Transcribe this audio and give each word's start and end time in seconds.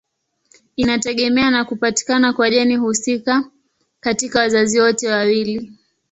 Inategemea 0.75 1.49
na 1.51 1.65
kupatikana 1.65 2.33
kwa 2.33 2.49
jeni 2.49 2.75
husika 2.75 3.43
katika 3.99 4.39
wazazi 4.39 4.79
wote 4.81 5.09
wawili. 5.09 5.71